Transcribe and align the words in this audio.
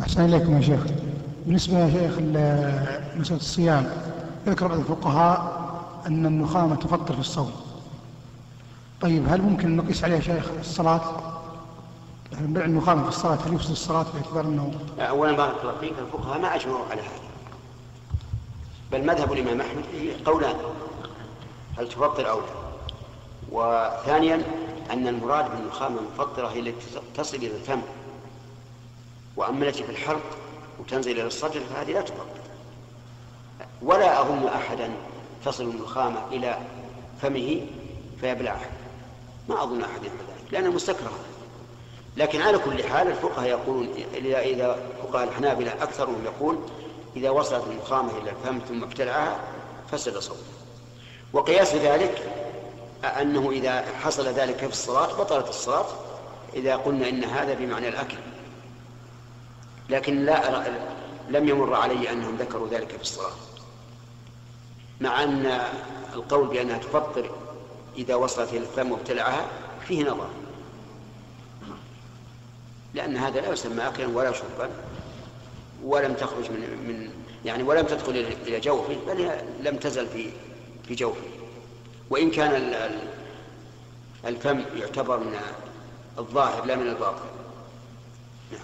أحسن 0.00 0.24
إليكم 0.24 0.56
يا 0.56 0.60
شيخ. 0.60 0.80
بالنسبة 1.46 1.78
يا 1.78 1.90
شيخ 1.90 2.18
مسألة 3.20 3.36
الصيام 3.36 3.90
ذكر 4.46 4.68
بعض 4.68 4.78
الفقهاء 4.78 5.64
أن 6.06 6.26
النخامة 6.26 6.76
تفطر 6.76 7.14
في 7.14 7.20
الصوم. 7.20 7.52
طيب 9.00 9.24
هل 9.28 9.42
ممكن 9.42 9.76
نقيس 9.76 10.04
عليها 10.04 10.20
شيخ 10.20 10.44
الصلاة؟ 10.60 11.00
بيع 12.40 12.64
النخامة 12.64 13.02
في 13.02 13.08
الصلاة 13.08 13.38
هل 13.46 13.54
يفسد 13.54 13.70
الصلاة 13.70 14.06
باعتبار 14.14 14.44
أنه 14.44 14.72
أولا 14.98 15.32
بارك 15.32 15.54
الله 15.62 15.74
فيك 15.80 15.92
الفقهاء 15.98 16.40
ما 16.40 16.54
أجمعوا 16.54 16.84
على 16.90 17.00
هذا. 17.00 17.30
بل 18.92 19.06
مذهب 19.06 19.32
الإمام 19.32 19.60
أحمد 19.60 19.84
قولان 20.24 20.56
هل 21.78 21.88
تفطر 21.88 22.30
أو 22.30 22.38
لا. 22.38 22.44
وثانيا 23.52 24.42
أن 24.92 25.08
المراد 25.08 25.44
بالنخامة 25.50 25.96
المفطرة 25.98 26.48
هي 26.48 26.60
التي 26.60 26.86
تصل 27.16 27.36
إلى 27.36 27.56
الفم. 27.56 27.80
وأما 29.36 29.68
التي 29.68 29.84
في 29.84 29.90
الحلق 29.90 30.22
وتنزل 30.80 31.12
إلى 31.12 31.26
الصدر 31.26 31.60
فهذه 31.60 31.92
لا 31.92 32.00
تفطر 32.00 32.26
ولا 33.82 34.20
أظن 34.20 34.46
أحدا 34.46 34.90
تصل 35.44 35.64
النخامة 35.64 36.20
إلى 36.32 36.58
فمه 37.22 37.66
فيبلعها 38.20 38.70
ما 39.48 39.62
أظن 39.62 39.82
أحد 39.82 40.04
يفعل 40.04 40.18
ذلك 40.18 40.52
لأنها 40.52 40.70
مستكرهة. 40.70 41.18
لكن 42.16 42.40
على 42.40 42.58
كل 42.58 42.84
حال 42.84 43.08
الفقهاء 43.08 43.48
يقولون 43.48 43.88
إذا 44.14 44.40
إذا 44.40 44.76
فقهاء 45.02 45.28
الحنابلة 45.28 45.72
أكثرهم 45.82 46.24
يقول 46.24 46.58
إذا 47.16 47.30
وصلت 47.30 47.64
النخامة 47.70 48.10
إلى 48.18 48.30
الفم 48.30 48.58
ثم 48.68 48.82
ابتلعها 48.82 49.40
فسد 49.92 50.18
صوته. 50.18 50.40
وقياس 51.32 51.74
ذلك 51.74 52.22
أنه 53.04 53.50
إذا 53.50 53.84
حصل 54.02 54.28
ذلك 54.28 54.56
في 54.56 54.72
الصلاة 54.72 55.06
بطلت 55.06 55.48
الصلاة 55.48 55.86
إذا 56.54 56.76
قلنا 56.76 57.08
إن 57.08 57.24
هذا 57.24 57.54
بمعنى 57.54 57.88
الأكل. 57.88 58.16
لكن 59.90 60.24
لا 60.24 60.64
لم 61.28 61.48
يمر 61.48 61.74
علي 61.74 62.12
أنهم 62.12 62.36
ذكروا 62.36 62.68
ذلك 62.68 62.88
في 62.88 63.02
الصلاة. 63.02 63.32
مع 65.00 65.24
أن 65.24 65.60
القول 66.14 66.48
بأنها 66.48 66.78
تفطر 66.78 67.30
إذا 67.96 68.14
وصلت 68.14 68.48
إلى 68.48 68.58
الفم 68.58 68.92
وابتلعها 68.92 69.46
فيه 69.88 70.04
نظر. 70.04 70.28
لأن 72.94 73.16
هذا 73.16 73.40
لا 73.40 73.52
يسمى 73.52 73.86
أكلا 73.86 74.06
ولا 74.06 74.32
شربا 74.32 74.70
ولم 75.84 76.14
تخرج 76.14 76.50
من 76.50 76.60
من 76.60 77.10
يعني 77.44 77.62
ولم 77.62 77.86
تدخل 77.86 78.26
إلى 78.46 78.60
جوفه 78.60 78.96
بل 79.06 79.30
لم 79.60 79.76
تزل 79.76 80.06
في 80.06 80.30
في 80.88 80.94
جوفه. 80.94 81.26
وإن 82.10 82.30
كان 82.30 82.74
الفم 84.24 84.64
يعتبر 84.76 85.18
من 85.18 85.36
الظاهر 86.18 86.64
لا 86.64 86.76
من 86.76 86.88
الباطن. 86.88 87.26
نعم. 88.52 88.60